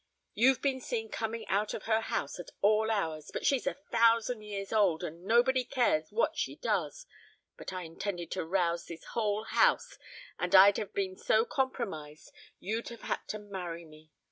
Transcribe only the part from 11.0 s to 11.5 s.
so